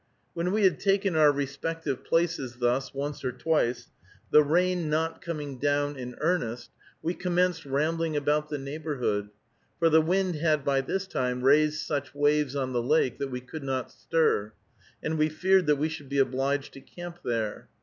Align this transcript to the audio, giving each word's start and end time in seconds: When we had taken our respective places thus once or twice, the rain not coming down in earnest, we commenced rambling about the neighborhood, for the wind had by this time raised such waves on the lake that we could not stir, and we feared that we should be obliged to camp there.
When 0.33 0.51
we 0.51 0.63
had 0.63 0.79
taken 0.79 1.15
our 1.15 1.31
respective 1.31 2.03
places 2.03 2.55
thus 2.55 2.91
once 2.91 3.23
or 3.23 3.31
twice, 3.31 3.91
the 4.31 4.41
rain 4.41 4.89
not 4.89 5.21
coming 5.21 5.59
down 5.59 5.95
in 5.95 6.15
earnest, 6.19 6.71
we 7.03 7.13
commenced 7.13 7.67
rambling 7.67 8.17
about 8.17 8.49
the 8.49 8.57
neighborhood, 8.57 9.29
for 9.77 9.89
the 9.91 10.01
wind 10.01 10.37
had 10.37 10.65
by 10.65 10.81
this 10.81 11.05
time 11.05 11.43
raised 11.43 11.81
such 11.81 12.15
waves 12.15 12.55
on 12.55 12.73
the 12.73 12.81
lake 12.81 13.19
that 13.19 13.29
we 13.29 13.41
could 13.41 13.63
not 13.63 13.91
stir, 13.91 14.53
and 15.03 15.19
we 15.19 15.29
feared 15.29 15.67
that 15.67 15.75
we 15.75 15.87
should 15.87 16.09
be 16.09 16.17
obliged 16.17 16.73
to 16.73 16.81
camp 16.81 17.19
there. 17.23 17.67